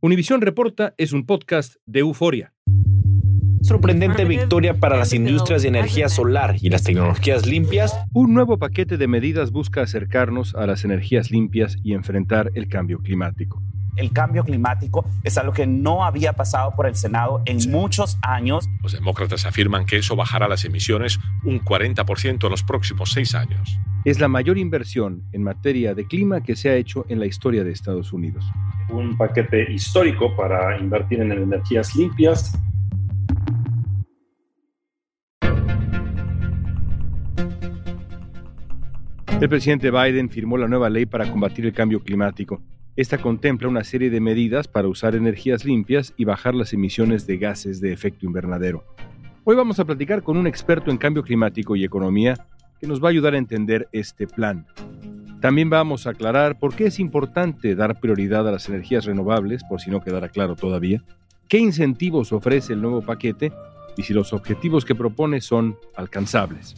[0.00, 2.54] Univisión Reporta es un podcast de euforia.
[3.62, 7.98] Sorprendente victoria para las industrias de energía solar y las tecnologías limpias.
[8.14, 13.00] Un nuevo paquete de medidas busca acercarnos a las energías limpias y enfrentar el cambio
[13.00, 13.60] climático.
[13.98, 18.68] El cambio climático es algo que no había pasado por el Senado en muchos años.
[18.80, 23.76] Los demócratas afirman que eso bajará las emisiones un 40% en los próximos seis años.
[24.04, 27.64] Es la mayor inversión en materia de clima que se ha hecho en la historia
[27.64, 28.44] de Estados Unidos.
[28.88, 32.56] Un paquete histórico para invertir en energías limpias,
[39.40, 42.60] El presidente Biden firmó la nueva ley para combatir el cambio climático.
[42.98, 47.38] Esta contempla una serie de medidas para usar energías limpias y bajar las emisiones de
[47.38, 48.84] gases de efecto invernadero.
[49.44, 52.48] Hoy vamos a platicar con un experto en cambio climático y economía
[52.80, 54.66] que nos va a ayudar a entender este plan.
[55.40, 59.80] También vamos a aclarar por qué es importante dar prioridad a las energías renovables, por
[59.80, 61.04] si no quedara claro todavía,
[61.46, 63.52] qué incentivos ofrece el nuevo paquete
[63.96, 66.74] y si los objetivos que propone son alcanzables.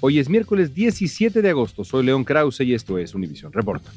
[0.00, 1.84] Hoy es miércoles 17 de agosto.
[1.84, 3.92] Soy León Krause y esto es Univisión Reporta.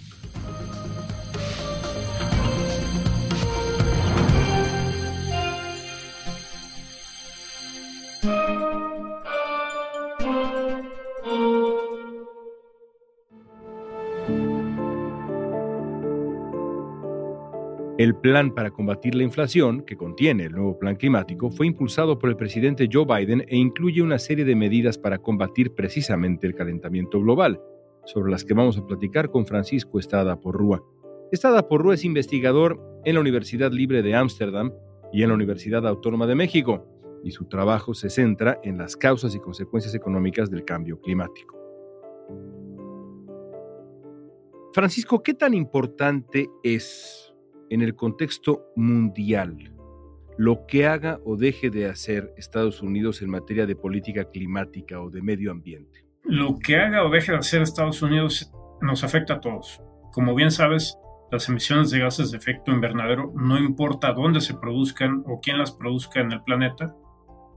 [17.98, 22.30] El plan para combatir la inflación, que contiene el nuevo plan climático, fue impulsado por
[22.30, 27.20] el presidente Joe Biden e incluye una serie de medidas para combatir precisamente el calentamiento
[27.20, 27.60] global,
[28.06, 30.84] sobre las que vamos a platicar con Francisco Estrada Porrúa.
[31.32, 34.74] Estrada Porrúa es investigador en la Universidad Libre de Ámsterdam
[35.12, 36.86] y en la Universidad Autónoma de México,
[37.24, 41.58] y su trabajo se centra en las causas y consecuencias económicas del cambio climático.
[44.72, 47.27] Francisco, ¿qué tan importante es
[47.70, 49.74] en el contexto mundial
[50.38, 55.10] lo que haga o deje de hacer Estados Unidos en materia de política climática o
[55.10, 56.06] de medio ambiente?
[56.24, 58.52] Lo que haga o deje de hacer Estados Unidos
[58.82, 59.82] nos afecta a todos.
[60.14, 60.96] Como bien sabes,
[61.32, 65.72] las emisiones de gases de efecto invernadero no importa dónde se produzcan o quién las
[65.72, 66.94] produzca en el planeta,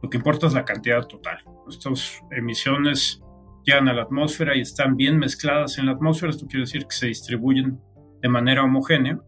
[0.03, 1.38] lo que importa es la cantidad total.
[1.69, 3.22] Estas emisiones
[3.65, 6.97] llegan a la atmósfera y están bien mezcladas en la atmósfera, esto quiere decir que
[6.97, 7.78] se distribuyen
[8.22, 9.21] de manera homogénea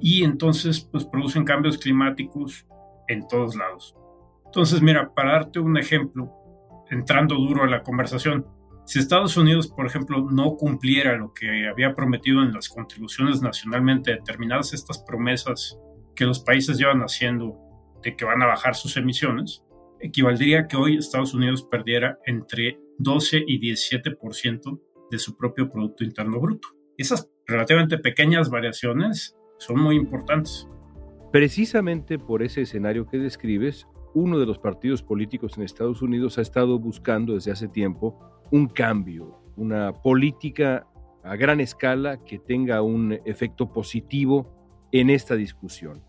[0.00, 2.66] y entonces pues producen cambios climáticos
[3.08, 3.96] en todos lados.
[4.46, 6.30] Entonces, mira, para darte un ejemplo,
[6.90, 8.46] entrando duro a la conversación,
[8.86, 14.12] si Estados Unidos, por ejemplo, no cumpliera lo que había prometido en las contribuciones nacionalmente
[14.12, 15.78] determinadas, estas promesas
[16.14, 17.58] que los países llevan haciendo
[18.02, 19.64] de que van a bajar sus emisiones,
[20.00, 26.04] equivaldría a que hoy Estados Unidos perdiera entre 12 y 17% de su propio Producto
[26.04, 26.68] Interno Bruto.
[26.98, 30.68] Esas relativamente pequeñas variaciones son muy importantes.
[31.32, 36.42] Precisamente por ese escenario que describes, uno de los partidos políticos en Estados Unidos ha
[36.42, 38.18] estado buscando desde hace tiempo
[38.50, 40.86] un cambio, una política
[41.24, 46.02] a gran escala que tenga un efecto positivo en esta discusión.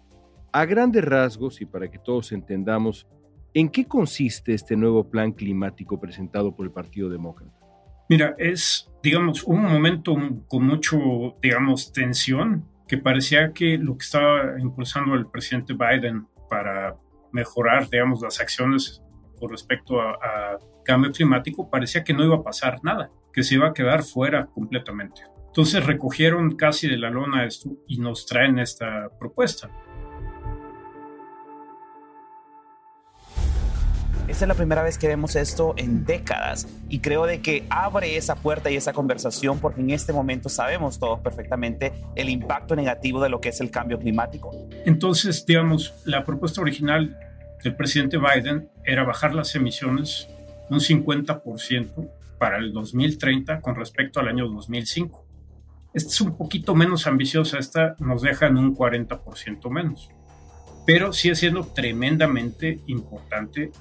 [0.51, 3.07] A grandes rasgos y para que todos entendamos,
[3.53, 7.53] ¿en qué consiste este nuevo plan climático presentado por el Partido Demócrata?
[8.09, 10.15] Mira, es, digamos, un momento
[10.47, 16.95] con mucho, digamos, tensión que parecía que lo que estaba impulsando el presidente Biden para
[17.31, 19.01] mejorar, digamos, las acciones
[19.39, 23.55] con respecto a, a, cambio climático, parecía que no iba a pasar nada, que se
[23.55, 25.21] iba a quedar fuera completamente.
[25.47, 29.69] Entonces recogieron casi de la lona esto y nos traen esta propuesta.
[34.27, 38.17] Esta es la primera vez que vemos esto en décadas y creo de que abre
[38.17, 43.21] esa puerta y esa conversación porque en este momento sabemos todos perfectamente el impacto negativo
[43.21, 44.51] de lo que es el cambio climático.
[44.83, 47.15] Entonces, digamos, la propuesta original
[47.63, 50.27] del presidente Biden era bajar las emisiones
[50.71, 55.23] un 50% para el 2030 con respecto al año 2005.
[55.93, 60.09] Esta es un poquito menos ambiciosa, esta nos deja en un 40% menos,
[60.87, 63.71] pero sigue siendo tremendamente importante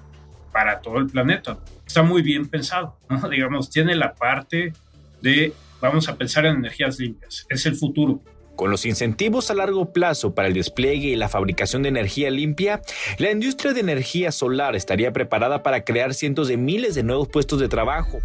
[0.54, 1.58] para todo el planeta.
[1.84, 2.96] Está muy bien pensado,
[3.30, 4.72] digamos, tiene la parte
[5.20, 8.22] de vamos a pensar en energías limpias, es el futuro.
[8.54, 12.82] Con los incentivos a largo plazo para el despliegue y la fabricación de energía limpia,
[13.18, 17.58] la industria de energía solar estaría preparada para crear cientos de miles de nuevos puestos
[17.58, 18.20] de trabajo.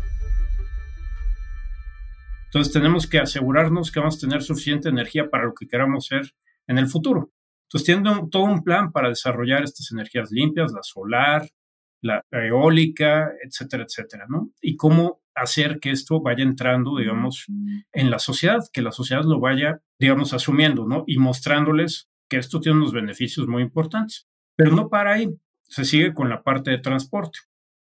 [2.46, 6.32] Entonces tenemos que asegurarnos que vamos a tener suficiente energía para lo que queramos ser
[6.68, 7.32] en el futuro.
[7.64, 11.50] Entonces tienen todo un plan para desarrollar estas energías limpias, la solar,
[12.02, 14.52] la eólica, etcétera, etcétera, ¿no?
[14.62, 17.46] Y cómo hacer que esto vaya entrando, digamos,
[17.92, 21.04] en la sociedad, que la sociedad lo vaya, digamos, asumiendo, ¿no?
[21.08, 24.28] Y mostrándoles que esto tiene unos beneficios muy importantes.
[24.56, 25.30] Pero no para ahí,
[25.68, 27.40] se sigue con la parte de transporte.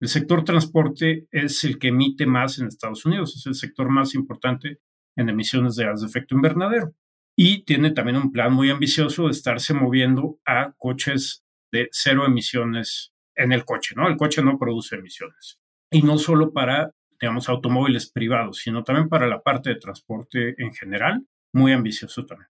[0.01, 4.15] El sector transporte es el que emite más en Estados Unidos, es el sector más
[4.15, 4.81] importante
[5.17, 6.95] en emisiones de gas de efecto invernadero.
[7.37, 13.13] Y tiene también un plan muy ambicioso de estarse moviendo a coches de cero emisiones
[13.41, 14.07] en el coche, ¿no?
[14.07, 15.59] El coche no produce emisiones.
[15.91, 16.91] Y no solo para,
[17.21, 21.23] digamos, automóviles privados, sino también para la parte de transporte en general,
[21.53, 22.49] muy ambicioso también.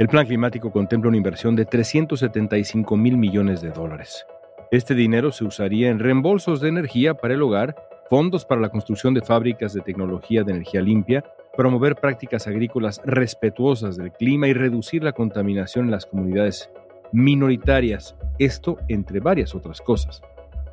[0.00, 4.26] El plan climático contempla una inversión de 375 mil millones de dólares.
[4.72, 7.76] Este dinero se usaría en reembolsos de energía para el hogar,
[8.10, 11.24] fondos para la construcción de fábricas de tecnología de energía limpia,
[11.56, 16.70] promover prácticas agrícolas respetuosas del clima y reducir la contaminación en las comunidades
[17.14, 20.20] minoritarias, esto entre varias otras cosas.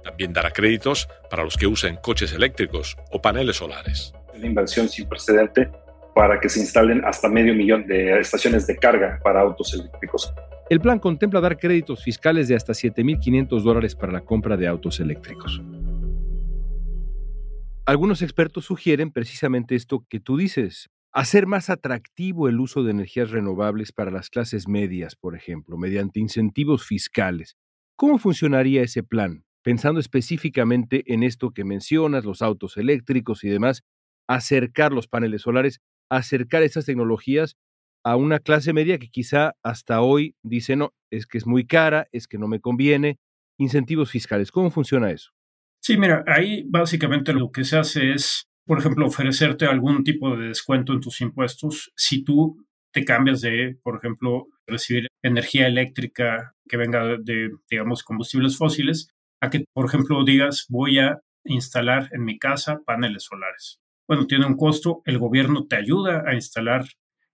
[0.04, 4.12] También dará créditos para los que usen coches eléctricos o paneles solares.
[4.36, 5.70] Una inversión sin precedente
[6.16, 10.34] para que se instalen hasta medio millón de estaciones de carga para autos eléctricos.
[10.72, 15.00] El plan contempla dar créditos fiscales de hasta 7.500 dólares para la compra de autos
[15.00, 15.62] eléctricos.
[17.86, 23.32] Algunos expertos sugieren precisamente esto que tú dices, hacer más atractivo el uso de energías
[23.32, 27.58] renovables para las clases medias, por ejemplo, mediante incentivos fiscales.
[27.98, 29.44] ¿Cómo funcionaría ese plan?
[29.64, 33.84] Pensando específicamente en esto que mencionas, los autos eléctricos y demás,
[34.28, 37.58] acercar los paneles solares, acercar esas tecnologías
[38.04, 42.08] a una clase media que quizá hasta hoy dice, no, es que es muy cara,
[42.12, 43.20] es que no me conviene,
[43.60, 44.52] incentivos fiscales.
[44.52, 45.32] ¿Cómo funciona eso?
[45.84, 50.50] Sí, mira, ahí básicamente lo que se hace es por ejemplo, ofrecerte algún tipo de
[50.50, 56.78] descuento en tus impuestos si tú te cambias de, por ejemplo, recibir energía eléctrica que
[56.78, 59.10] venga de, digamos, combustibles fósiles,
[59.42, 63.80] a que, por ejemplo, digas, voy a instalar en mi casa paneles solares.
[64.08, 66.86] Bueno, tiene un costo, el gobierno te ayuda a instalar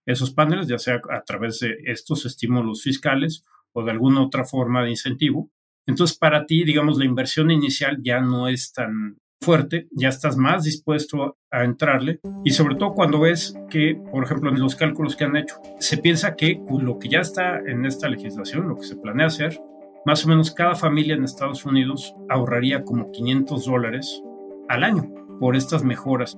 [0.06, 4.82] esos paneles, ya sea a través de estos estímulos fiscales o de alguna otra forma
[4.82, 5.50] de incentivo.
[5.86, 10.64] Entonces, para ti, digamos, la inversión inicial ya no es tan fuerte, ya estás más
[10.64, 15.24] dispuesto a entrarle y sobre todo cuando ves que, por ejemplo, en los cálculos que
[15.24, 18.96] han hecho, se piensa que lo que ya está en esta legislación, lo que se
[18.96, 19.60] planea hacer,
[20.04, 24.22] más o menos cada familia en Estados Unidos ahorraría como 500 dólares
[24.68, 26.36] al año por estas mejoras.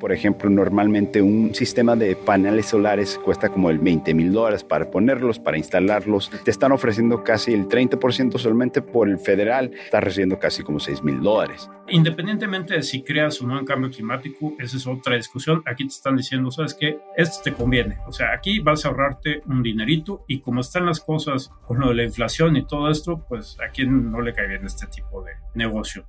[0.00, 4.90] Por ejemplo, normalmente un sistema de paneles solares cuesta como el 20 mil dólares para
[4.90, 6.30] ponerlos, para instalarlos.
[6.44, 9.72] Te están ofreciendo casi el 30% solamente por el federal.
[9.84, 11.68] Estás recibiendo casi como 6 mil dólares.
[11.88, 15.62] Independientemente de si creas o no en cambio climático, esa es otra discusión.
[15.66, 16.98] Aquí te están diciendo, ¿sabes qué?
[17.16, 17.98] Esto te conviene.
[18.06, 21.88] O sea, aquí vas a ahorrarte un dinerito y como están las cosas con lo
[21.88, 25.24] de la inflación y todo esto, pues a quién no le cae bien este tipo
[25.24, 26.06] de negocio.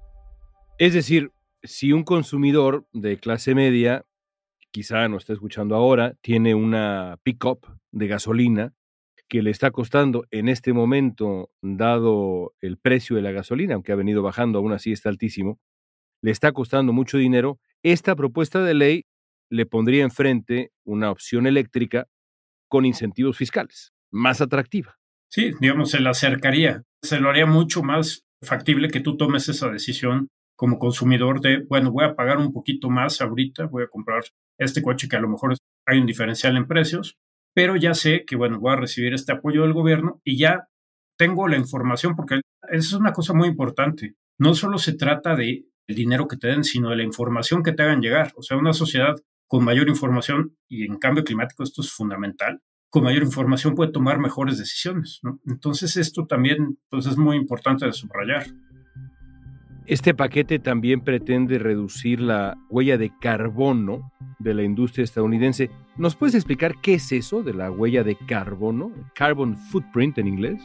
[0.77, 1.31] Es decir,
[1.63, 4.05] si un consumidor de clase media,
[4.71, 7.59] quizá no está escuchando ahora, tiene una pick-up
[7.91, 8.73] de gasolina
[9.27, 13.95] que le está costando en este momento, dado el precio de la gasolina, aunque ha
[13.95, 15.59] venido bajando, aún así está altísimo,
[16.21, 19.05] le está costando mucho dinero, esta propuesta de ley
[19.51, 22.07] le pondría enfrente una opción eléctrica
[22.67, 24.97] con incentivos fiscales, más atractiva.
[25.31, 29.69] Sí, digamos, se la acercaría, se lo haría mucho más factible que tú tomes esa
[29.69, 34.23] decisión como consumidor de, bueno, voy a pagar un poquito más ahorita, voy a comprar
[34.57, 37.17] este coche que a lo mejor hay un diferencial en precios,
[37.55, 40.67] pero ya sé que, bueno, voy a recibir este apoyo del gobierno y ya
[41.17, 42.41] tengo la información, porque
[42.73, 44.15] es una cosa muy importante.
[44.37, 47.71] No solo se trata de el dinero que te den, sino de la información que
[47.71, 48.33] te hagan llegar.
[48.35, 49.15] O sea, una sociedad
[49.47, 54.19] con mayor información, y en cambio climático esto es fundamental, con mayor información puede tomar
[54.19, 55.21] mejores decisiones.
[55.45, 58.47] Entonces esto también pues, es muy importante de subrayar.
[59.89, 65.71] Este paquete también pretende reducir la huella de carbono de la industria estadounidense.
[65.97, 68.91] ¿Nos puedes explicar qué es eso de la huella de carbono?
[69.15, 70.61] Carbon footprint en inglés.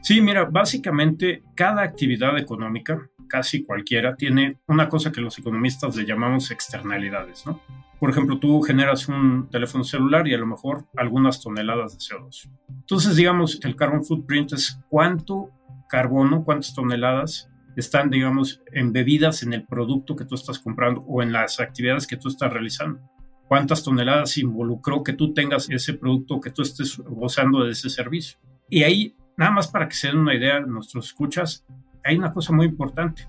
[0.00, 6.06] Sí, mira, básicamente cada actividad económica, casi cualquiera, tiene una cosa que los economistas le
[6.06, 7.60] llamamos externalidades, ¿no?
[7.98, 12.48] Por ejemplo, tú generas un teléfono celular y a lo mejor algunas toneladas de CO2.
[12.68, 15.50] Entonces, digamos, el carbon footprint es cuánto
[15.88, 21.32] carbono, cuántas toneladas están, digamos, embebidas en el producto que tú estás comprando o en
[21.32, 23.00] las actividades que tú estás realizando.
[23.48, 28.38] ¿Cuántas toneladas involucró que tú tengas ese producto, que tú estés gozando de ese servicio?
[28.68, 31.66] Y ahí, nada más para que se den una idea, nuestros escuchas,
[32.04, 33.28] hay una cosa muy importante.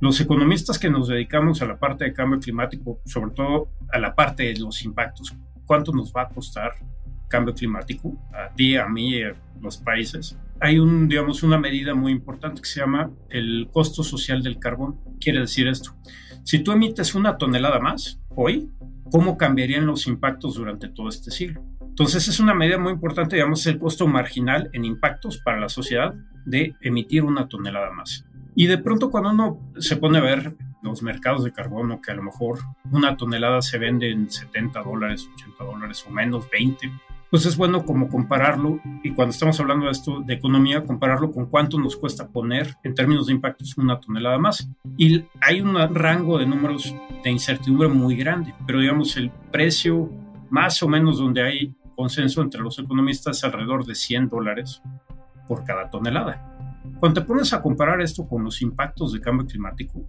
[0.00, 4.14] Los economistas que nos dedicamos a la parte de cambio climático, sobre todo a la
[4.14, 6.72] parte de los impactos, ¿cuánto nos va a costar
[7.28, 10.36] cambio climático a ti, a mí, a los países?
[10.60, 14.98] Hay un, digamos, una medida muy importante que se llama el costo social del carbón.
[15.20, 15.94] Quiere decir esto.
[16.44, 18.70] Si tú emites una tonelada más hoy,
[19.10, 21.62] ¿cómo cambiarían los impactos durante todo este siglo?
[21.80, 26.14] Entonces es una medida muy importante, digamos, el costo marginal en impactos para la sociedad
[26.44, 28.26] de emitir una tonelada más.
[28.56, 32.14] Y de pronto cuando uno se pone a ver los mercados de carbono, que a
[32.14, 32.58] lo mejor
[32.90, 36.90] una tonelada se vende en 70 dólares, 80 dólares o menos, 20,
[37.34, 41.46] pues es bueno como compararlo, y cuando estamos hablando de esto de economía, compararlo con
[41.46, 44.70] cuánto nos cuesta poner en términos de impactos una tonelada más.
[44.96, 50.12] Y hay un rango de números de incertidumbre muy grande, pero digamos el precio
[50.48, 54.80] más o menos donde hay consenso entre los economistas es alrededor de 100 dólares
[55.48, 56.56] por cada tonelada.
[57.00, 60.08] Cuando te pones a comparar esto con los impactos de cambio climático,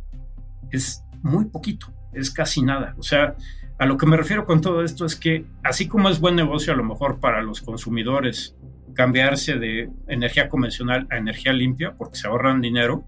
[0.70, 2.94] es muy poquito, es casi nada.
[3.00, 3.36] O sea,
[3.78, 6.72] a lo que me refiero con todo esto es que así como es buen negocio
[6.72, 8.56] a lo mejor para los consumidores
[8.94, 13.06] cambiarse de energía convencional a energía limpia porque se ahorran dinero,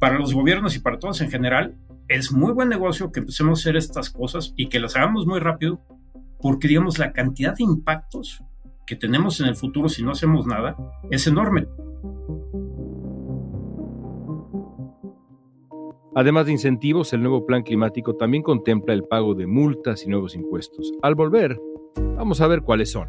[0.00, 1.76] para los gobiernos y para todos en general,
[2.08, 5.38] es muy buen negocio que empecemos a hacer estas cosas y que las hagamos muy
[5.38, 5.80] rápido
[6.40, 8.42] porque digamos la cantidad de impactos
[8.84, 10.76] que tenemos en el futuro si no hacemos nada
[11.10, 11.68] es enorme.
[16.14, 20.34] Además de incentivos, el nuevo plan climático también contempla el pago de multas y nuevos
[20.34, 20.92] impuestos.
[21.00, 21.58] Al volver,
[22.16, 23.08] vamos a ver cuáles son.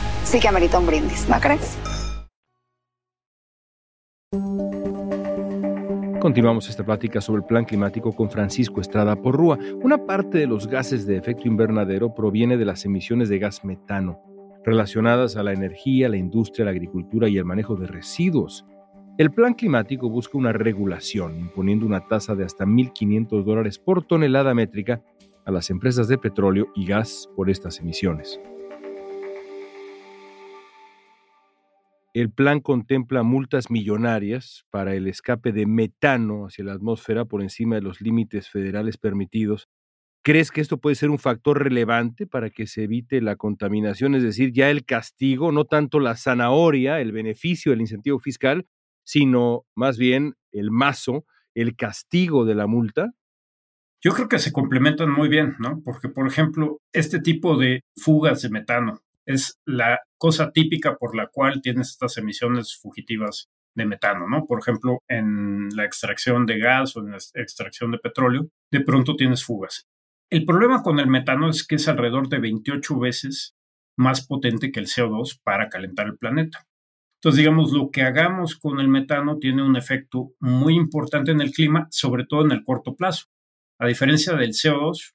[0.23, 1.77] sí que amerita un brindis, ¿no crees?
[6.21, 9.57] Continuamos esta plática sobre el plan climático con Francisco Estrada Porrúa.
[9.81, 14.19] Una parte de los gases de efecto invernadero proviene de las emisiones de gas metano,
[14.63, 18.65] relacionadas a la energía, la industria, la agricultura y el manejo de residuos.
[19.17, 24.53] El plan climático busca una regulación, imponiendo una tasa de hasta 1.500 dólares por tonelada
[24.53, 25.01] métrica
[25.45, 28.39] a las empresas de petróleo y gas por estas emisiones.
[32.13, 37.75] El plan contempla multas millonarias para el escape de metano hacia la atmósfera por encima
[37.75, 39.69] de los límites federales permitidos.
[40.21, 44.13] ¿Crees que esto puede ser un factor relevante para que se evite la contaminación?
[44.13, 48.67] Es decir, ya el castigo, no tanto la zanahoria, el beneficio, el incentivo fiscal,
[49.05, 51.25] sino más bien el mazo,
[51.55, 53.13] el castigo de la multa.
[54.03, 55.81] Yo creo que se complementan muy bien, ¿no?
[55.81, 61.27] Porque, por ejemplo, este tipo de fugas de metano es la cosa típica por la
[61.27, 64.45] cual tienes estas emisiones fugitivas de metano, ¿no?
[64.45, 69.15] Por ejemplo, en la extracción de gas o en la extracción de petróleo, de pronto
[69.15, 69.87] tienes fugas.
[70.29, 73.55] El problema con el metano es que es alrededor de 28 veces
[73.97, 76.67] más potente que el CO2 para calentar el planeta.
[77.19, 81.51] Entonces, digamos, lo que hagamos con el metano tiene un efecto muy importante en el
[81.51, 83.25] clima, sobre todo en el corto plazo.
[83.79, 85.13] A diferencia del CO2,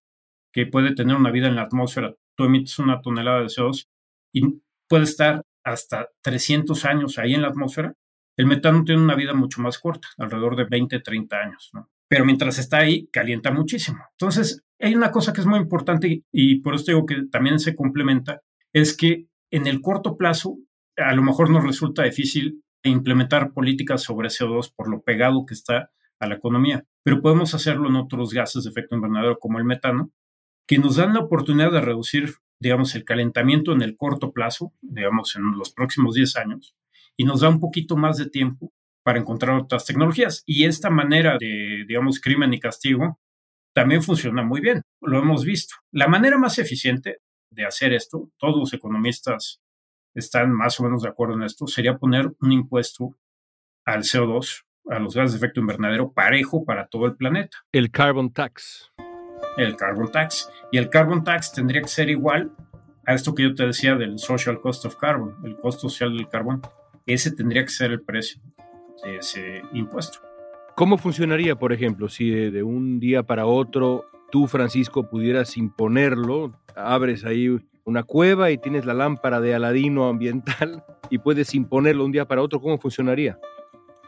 [0.53, 3.89] que puede tener una vida en la atmósfera, tú emites una tonelada de CO2
[4.37, 7.95] y puede estar hasta 300 años ahí en la atmósfera
[8.37, 11.71] El metano tiene una vida mucho más corta, alrededor de 20, 30 años.
[12.07, 13.99] Pero mientras está ahí, calienta muchísimo.
[14.13, 17.75] Entonces, hay una cosa que es muy importante y por eso digo que también se
[17.75, 18.43] complementa,
[18.75, 20.59] es que en el corto plazo
[20.99, 25.91] a lo mejor nos resulta difícil implementar políticas sobre CO2 por lo pegado que está
[26.21, 30.11] a la economía, pero podemos hacerlo en otros gases de efecto invernadero como el metano,
[30.67, 35.37] que nos dan la oportunidad de reducir, digamos, el calentamiento en el corto plazo, digamos,
[35.37, 36.77] en los próximos 10 años,
[37.17, 38.73] y nos da un poquito más de tiempo
[39.03, 40.43] para encontrar otras tecnologías.
[40.47, 43.21] Y esta manera de, digamos, crimen y castigo
[43.73, 45.77] también funciona muy bien, lo hemos visto.
[45.93, 47.21] La manera más eficiente
[47.51, 49.61] de hacer esto, todos los economistas
[50.15, 53.17] están más o menos de acuerdo en esto, sería poner un impuesto
[53.85, 57.59] al CO2, a los gases de efecto invernadero, parejo para todo el planeta.
[57.73, 58.91] El carbon tax.
[59.57, 60.51] El carbon tax.
[60.71, 62.51] Y el carbon tax tendría que ser igual
[63.07, 66.29] a esto que yo te decía del social cost of carbon, el costo social del
[66.29, 66.61] carbón.
[67.07, 68.43] Ese tendría que ser el precio
[69.05, 70.19] de ese impuesto.
[70.75, 76.53] ¿Cómo funcionaría, por ejemplo, si de un día para otro tú, Francisco, pudieras imponerlo?
[76.75, 82.13] Abres ahí una cueva y tienes la lámpara de Aladino ambiental y puedes imponerlo un
[82.13, 83.39] día para otro, ¿cómo funcionaría?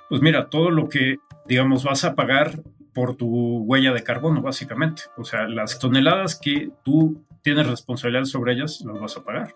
[0.08, 2.61] Pues mira, todo lo que, digamos, vas a pagar
[2.92, 5.02] por tu huella de carbono, básicamente.
[5.16, 9.52] O sea, las toneladas que tú tienes responsabilidad sobre ellas, las vas a pagar.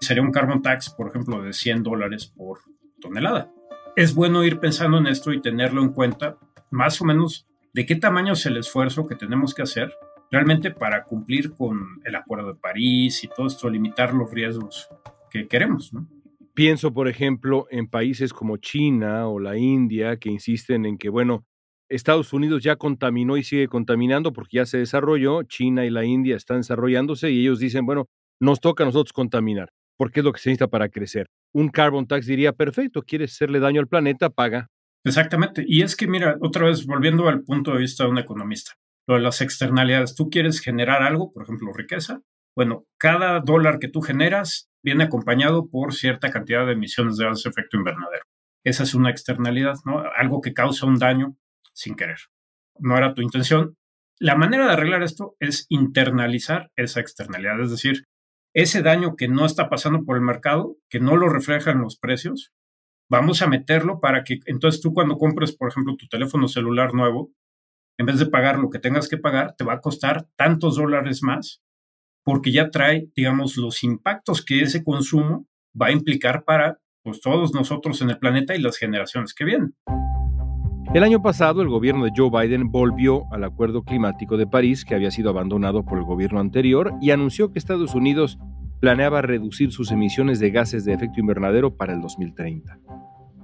[0.00, 2.60] Sería un carbon tax, por ejemplo, de 100 dólares por
[3.00, 3.50] tonelada.
[3.96, 6.36] Es bueno ir pensando en esto y tenerlo en cuenta,
[6.70, 9.92] más o menos, de qué tamaño es el esfuerzo que tenemos que hacer
[10.30, 14.88] realmente para cumplir con el Acuerdo de París y todo esto, limitar los riesgos
[15.30, 16.08] que queremos, ¿no?
[16.54, 21.44] Pienso, por ejemplo, en países como China o la India que insisten en que, bueno,
[21.88, 26.36] Estados Unidos ya contaminó y sigue contaminando porque ya se desarrolló, China y la India
[26.36, 28.08] están desarrollándose y ellos dicen, bueno,
[28.40, 31.28] nos toca a nosotros contaminar, porque es lo que se necesita para crecer.
[31.52, 34.68] Un carbon tax diría, perfecto, quieres hacerle daño al planeta, paga.
[35.04, 35.64] Exactamente.
[35.66, 38.72] Y es que, mira, otra vez volviendo al punto de vista de un economista,
[39.06, 40.14] lo de las externalidades.
[40.14, 42.22] Tú quieres generar algo, por ejemplo, riqueza.
[42.56, 47.44] Bueno, cada dólar que tú generas viene acompañado por cierta cantidad de emisiones de gases
[47.44, 48.24] de efecto invernadero.
[48.64, 50.02] Esa es una externalidad, ¿no?
[50.16, 51.36] Algo que causa un daño
[51.74, 52.18] sin querer.
[52.78, 53.76] No era tu intención.
[54.18, 58.04] La manera de arreglar esto es internalizar esa externalidad, es decir,
[58.54, 62.52] ese daño que no está pasando por el mercado, que no lo reflejan los precios,
[63.10, 67.32] vamos a meterlo para que entonces tú cuando compres, por ejemplo, tu teléfono celular nuevo,
[67.98, 71.22] en vez de pagar lo que tengas que pagar, te va a costar tantos dólares
[71.22, 71.62] más
[72.24, 75.46] porque ya trae, digamos, los impactos que ese consumo
[75.80, 79.74] va a implicar para pues, todos nosotros en el planeta y las generaciones que vienen.
[80.92, 84.94] El año pasado, el gobierno de Joe Biden volvió al Acuerdo Climático de París, que
[84.94, 88.38] había sido abandonado por el gobierno anterior, y anunció que Estados Unidos
[88.80, 92.78] planeaba reducir sus emisiones de gases de efecto invernadero para el 2030.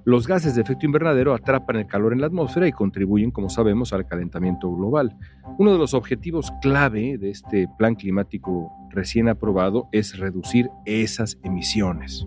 [0.05, 3.93] Los gases de efecto invernadero atrapan el calor en la atmósfera y contribuyen, como sabemos,
[3.93, 5.17] al calentamiento global.
[5.59, 12.27] Uno de los objetivos clave de este plan climático recién aprobado es reducir esas emisiones.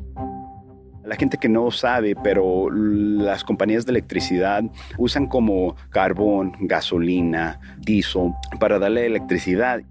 [1.05, 4.63] La gente que no sabe, pero las compañías de electricidad
[4.97, 9.81] usan como carbón, gasolina, diésel para darle electricidad.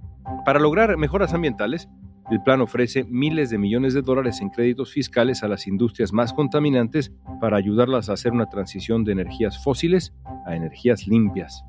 [0.45, 1.89] Para lograr mejoras ambientales,
[2.31, 6.33] el plan ofrece miles de millones de dólares en créditos fiscales a las industrias más
[6.33, 10.15] contaminantes para ayudarlas a hacer una transición de energías fósiles
[10.47, 11.65] a energías limpias.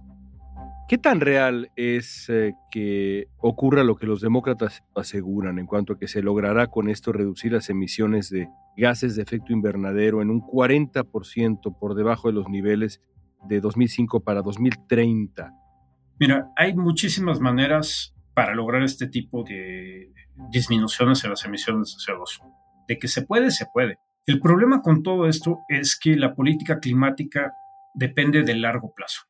[0.88, 5.98] ¿Qué tan real es eh, que ocurra lo que los demócratas aseguran en cuanto a
[5.98, 10.42] que se logrará con esto reducir las emisiones de gases de efecto invernadero en un
[10.42, 13.02] 40% por debajo de los niveles
[13.48, 15.54] de 2005 para 2030?
[16.20, 20.12] Mira, hay muchísimas maneras para lograr este tipo de
[20.52, 22.42] disminuciones en las emisiones de CO2.
[22.88, 24.00] De que se puede, se puede.
[24.26, 27.54] El problema con todo esto es que la política climática
[27.94, 29.22] depende del largo plazo.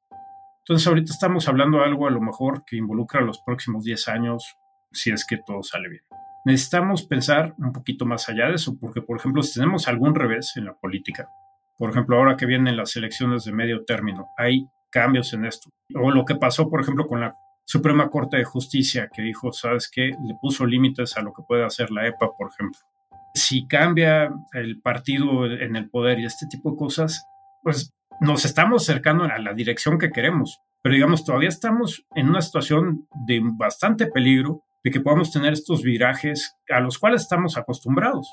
[0.63, 4.55] Entonces ahorita estamos hablando de algo a lo mejor que involucra los próximos 10 años,
[4.93, 6.03] si es que todo sale bien.
[6.45, 10.53] Necesitamos pensar un poquito más allá de eso, porque por ejemplo, si tenemos algún revés
[10.55, 11.27] en la política,
[11.77, 15.69] por ejemplo, ahora que vienen las elecciones de medio término, hay cambios en esto.
[15.95, 19.89] O lo que pasó, por ejemplo, con la Suprema Corte de Justicia que dijo, ¿sabes
[19.89, 20.11] qué?
[20.25, 22.79] Le puso límites a lo que puede hacer la EPA, por ejemplo.
[23.33, 27.25] Si cambia el partido en el poder y este tipo de cosas,
[27.63, 27.91] pues
[28.23, 30.59] nos estamos acercando a la dirección que queremos.
[30.81, 35.83] Pero digamos, todavía estamos en una situación de bastante peligro de que podamos tener estos
[35.83, 38.27] virajes a los cuales estamos acostumbrados.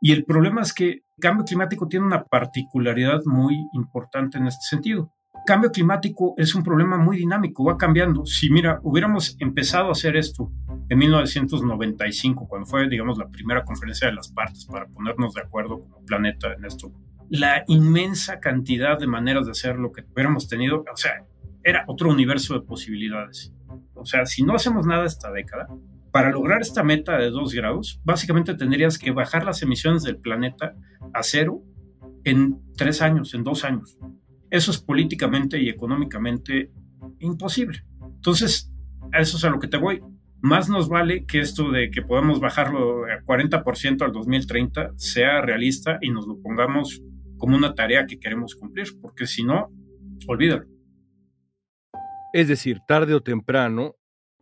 [0.00, 4.64] Y el problema es que el cambio climático tiene una particularidad muy importante en este
[4.66, 5.10] sentido
[5.46, 8.26] cambio climático es un problema muy dinámico, va cambiando.
[8.26, 10.52] Si mira, hubiéramos empezado a hacer esto
[10.90, 15.80] en 1995, cuando fue, digamos, la primera conferencia de las partes para ponernos de acuerdo
[15.80, 16.92] como planeta en esto,
[17.28, 21.24] la inmensa cantidad de maneras de hacer lo que hubiéramos tenido, o sea,
[21.62, 23.52] era otro universo de posibilidades.
[23.94, 25.68] O sea, si no hacemos nada esta década,
[26.12, 30.74] para lograr esta meta de 2 grados, básicamente tendrías que bajar las emisiones del planeta
[31.12, 31.62] a cero
[32.24, 33.98] en tres años, en dos años.
[34.50, 36.70] Eso es políticamente y económicamente
[37.20, 37.84] imposible.
[38.02, 38.72] Entonces,
[39.12, 40.02] a eso es a lo que te voy.
[40.40, 45.98] Más nos vale que esto de que podamos bajarlo a 40% al 2030 sea realista
[46.00, 47.02] y nos lo pongamos
[47.38, 49.70] como una tarea que queremos cumplir, porque si no,
[50.26, 50.66] olvídalo.
[52.32, 53.96] Es decir, tarde o temprano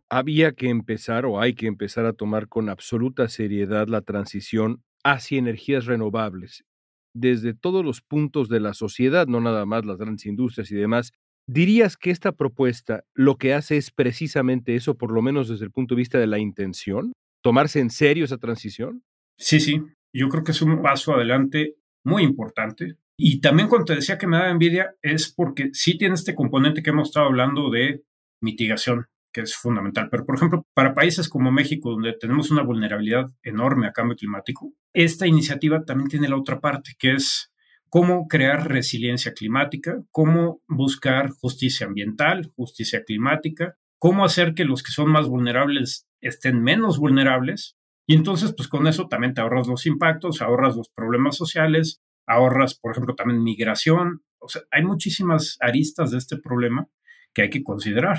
[0.09, 5.39] había que empezar o hay que empezar a tomar con absoluta seriedad la transición hacia
[5.39, 6.65] energías renovables,
[7.13, 11.11] desde todos los puntos de la sociedad, no nada más las grandes industrias y demás.
[11.47, 15.71] ¿Dirías que esta propuesta lo que hace es precisamente eso, por lo menos desde el
[15.71, 17.13] punto de vista de la intención?
[17.41, 19.03] ¿Tomarse en serio esa transición?
[19.37, 19.79] Sí, sí,
[20.11, 22.97] yo creo que es un paso adelante muy importante.
[23.17, 26.81] Y también cuando te decía que me da envidia es porque sí tiene este componente
[26.81, 28.03] que hemos estado hablando de
[28.41, 30.07] mitigación que es fundamental.
[30.09, 34.71] Pero, por ejemplo, para países como México, donde tenemos una vulnerabilidad enorme a cambio climático,
[34.93, 37.51] esta iniciativa también tiene la otra parte, que es
[37.89, 44.91] cómo crear resiliencia climática, cómo buscar justicia ambiental, justicia climática, cómo hacer que los que
[44.91, 47.75] son más vulnerables estén menos vulnerables.
[48.07, 52.79] Y entonces, pues con eso también te ahorras los impactos, ahorras los problemas sociales, ahorras,
[52.79, 54.21] por ejemplo, también migración.
[54.39, 56.87] O sea, hay muchísimas aristas de este problema
[57.33, 58.17] que hay que considerar.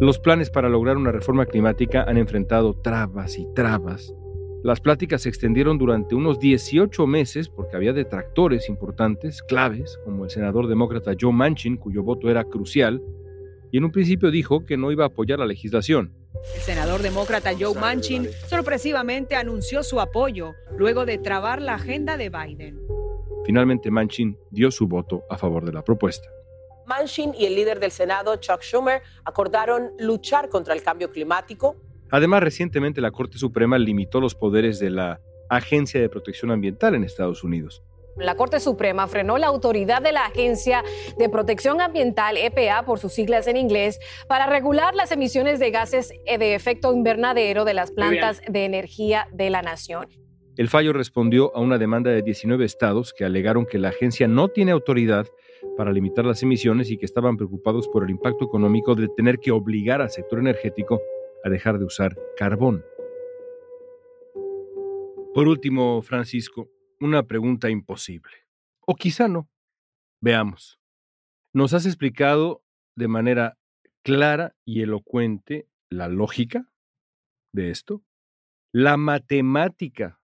[0.00, 4.14] Los planes para lograr una reforma climática han enfrentado trabas y trabas.
[4.62, 10.30] Las pláticas se extendieron durante unos 18 meses porque había detractores importantes, claves, como el
[10.30, 13.02] senador demócrata Joe Manchin, cuyo voto era crucial,
[13.72, 16.19] y en un principio dijo que no iba a apoyar la legislación.
[16.54, 22.30] El senador demócrata Joe Manchin sorpresivamente anunció su apoyo luego de trabar la agenda de
[22.30, 22.80] Biden.
[23.44, 26.28] Finalmente Manchin dio su voto a favor de la propuesta.
[26.86, 31.76] Manchin y el líder del Senado, Chuck Schumer, acordaron luchar contra el cambio climático.
[32.10, 37.04] Además, recientemente la Corte Suprema limitó los poderes de la Agencia de Protección Ambiental en
[37.04, 37.82] Estados Unidos.
[38.16, 40.84] La Corte Suprema frenó la autoridad de la Agencia
[41.18, 46.12] de Protección Ambiental, EPA por sus siglas en inglés, para regular las emisiones de gases
[46.26, 50.08] de efecto invernadero de las plantas de energía de la nación.
[50.56, 54.48] El fallo respondió a una demanda de 19 estados que alegaron que la agencia no
[54.48, 55.26] tiene autoridad
[55.76, 59.52] para limitar las emisiones y que estaban preocupados por el impacto económico de tener que
[59.52, 61.00] obligar al sector energético
[61.44, 62.84] a dejar de usar carbón.
[65.32, 66.68] Por último, Francisco,
[67.00, 68.32] una pregunta imposible.
[68.80, 69.48] O quizá no.
[70.20, 70.78] Veamos.
[71.52, 72.62] Nos has explicado
[72.96, 73.58] de manera
[74.02, 76.70] clara y elocuente la lógica
[77.52, 78.02] de esto,
[78.72, 80.20] la matemática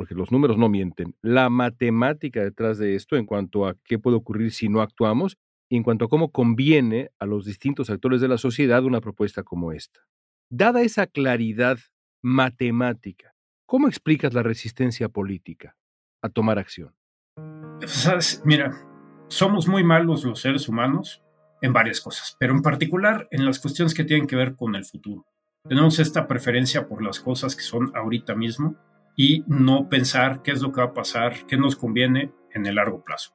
[0.00, 4.16] porque los números no mienten, la matemática detrás de esto en cuanto a qué puede
[4.16, 5.36] ocurrir si no actuamos
[5.68, 9.42] y en cuanto a cómo conviene a los distintos actores de la sociedad una propuesta
[9.42, 10.00] como esta.
[10.48, 11.78] Dada esa claridad
[12.22, 13.34] matemática,
[13.66, 15.76] ¿cómo explicas la resistencia política
[16.22, 16.94] a tomar acción?
[18.44, 18.72] Mira,
[19.28, 21.22] somos muy malos los seres humanos
[21.62, 24.84] en varias cosas, pero en particular en las cuestiones que tienen que ver con el
[24.84, 25.26] futuro.
[25.68, 28.76] Tenemos esta preferencia por las cosas que son ahorita mismo
[29.16, 32.76] y no pensar qué es lo que va a pasar, qué nos conviene en el
[32.76, 33.34] largo plazo.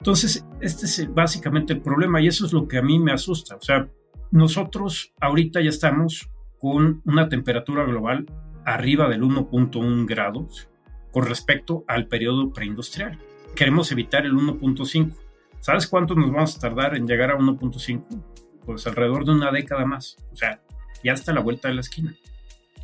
[0.00, 3.56] Entonces, este es básicamente el problema y eso es lo que a mí me asusta.
[3.56, 3.88] O sea,
[4.30, 8.26] nosotros ahorita ya estamos con una temperatura global
[8.64, 10.68] arriba del 1.1 grados
[11.12, 13.18] con respecto al periodo preindustrial.
[13.54, 15.14] Queremos evitar el 1.5.
[15.60, 18.22] ¿Sabes cuánto nos vamos a tardar en llegar a 1.5?
[18.64, 20.16] Pues alrededor de una década más.
[20.32, 20.62] O sea,
[21.02, 22.14] ya está a la vuelta de la esquina.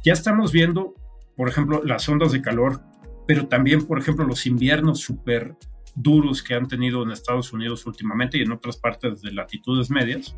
[0.04, 0.94] Ya estamos viendo
[1.37, 2.80] por ejemplo, las ondas de calor,
[3.26, 5.56] pero también, por ejemplo, los inviernos súper
[5.94, 10.37] duros que han tenido en Estados Unidos últimamente y en otras partes de latitudes medias.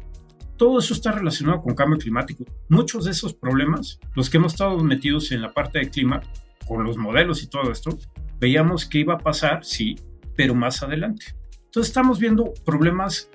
[0.56, 2.44] Todo eso está relacionado con cambio climático.
[2.68, 6.22] Muchos de esos problemas, los que hemos estado metidos en la parte de clima,
[6.66, 7.98] con los modelos y todo esto,
[8.38, 9.96] veíamos que iba a pasar, sí,
[10.36, 11.26] pero más adelante.
[11.64, 13.30] Entonces estamos viendo problemas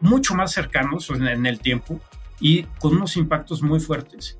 [0.00, 2.00] mucho más cercanos en el tiempo
[2.40, 4.38] y con unos impactos muy fuertes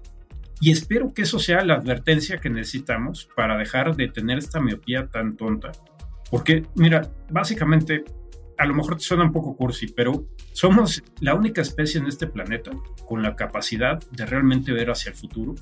[0.61, 5.07] y espero que eso sea la advertencia que necesitamos para dejar de tener esta miopía
[5.09, 5.73] tan tonta.
[6.31, 8.05] Porque, mira, básicamente,
[8.57, 12.27] a lo mejor te suena un poco cursi, pero somos la única especie en este
[12.27, 12.71] planeta
[13.07, 15.55] con la capacidad de realmente ver hacia el futuro,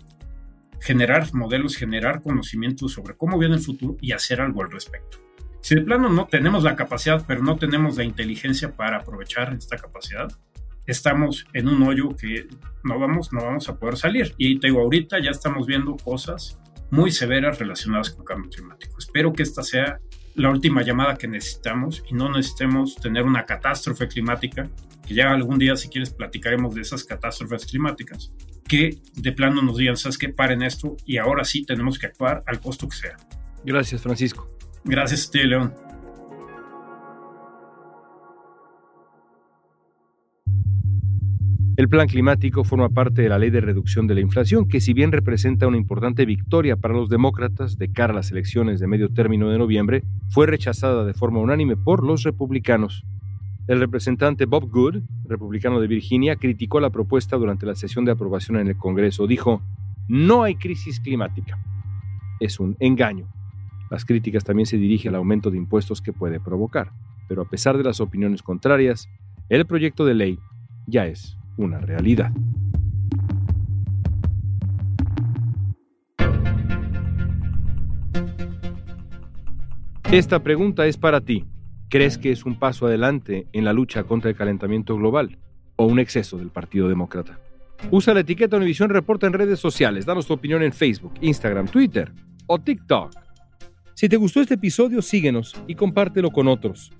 [0.84, 5.18] generar modelos, generar conocimientos sobre cómo viene el futuro y hacer algo al respecto.
[5.62, 9.78] Si de plano no tenemos la capacidad, pero no tenemos la inteligencia para aprovechar esta
[9.78, 10.30] capacidad,
[10.86, 12.48] estamos en un hoyo que
[12.82, 14.34] no vamos, no vamos a poder salir.
[14.36, 16.58] Y te digo, ahorita ya estamos viendo cosas
[16.90, 18.98] muy severas relacionadas con cambio climático.
[18.98, 20.00] Espero que esta sea
[20.34, 24.68] la última llamada que necesitamos y no necesitemos tener una catástrofe climática,
[25.06, 28.32] que ya algún día si quieres platicaremos de esas catástrofes climáticas,
[28.66, 32.42] que de plano nos digan, sabes que paren esto y ahora sí tenemos que actuar
[32.46, 33.16] al costo que sea.
[33.64, 34.48] Gracias, Francisco.
[34.84, 35.74] Gracias a León.
[41.76, 44.92] El plan climático forma parte de la ley de reducción de la inflación, que si
[44.92, 49.08] bien representa una importante victoria para los demócratas de cara a las elecciones de medio
[49.08, 53.04] término de noviembre, fue rechazada de forma unánime por los republicanos.
[53.66, 58.56] El representante Bob Good, republicano de Virginia, criticó la propuesta durante la sesión de aprobación
[58.58, 59.26] en el Congreso.
[59.26, 59.60] Dijo,
[60.06, 61.58] no hay crisis climática.
[62.38, 63.26] Es un engaño.
[63.90, 66.92] Las críticas también se dirigen al aumento de impuestos que puede provocar.
[67.26, 69.08] Pero a pesar de las opiniones contrarias,
[69.48, 70.38] el proyecto de ley
[70.86, 72.32] ya es una realidad.
[80.10, 81.44] Esta pregunta es para ti.
[81.88, 85.38] ¿Crees que es un paso adelante en la lucha contra el calentamiento global
[85.76, 87.38] o un exceso del Partido Demócrata?
[87.90, 90.06] Usa la etiqueta Univisión Reporta en redes sociales.
[90.06, 92.12] Danos tu opinión en Facebook, Instagram, Twitter
[92.46, 93.12] o TikTok.
[93.94, 96.92] Si te gustó este episodio, síguenos y compártelo con otros.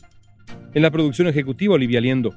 [0.74, 2.36] En la producción ejecutiva, Olivia Liendo.